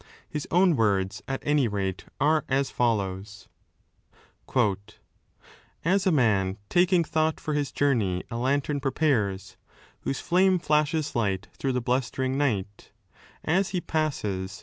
[0.27, 3.47] His own words, at any rate, are as follows
[4.55, 4.55] *:
[5.85, 9.57] As a man taking thought for his joumej A lantern prepares,
[9.99, 12.91] whose flame flashes light Through the blustering night,
[13.43, 14.59] as he passes.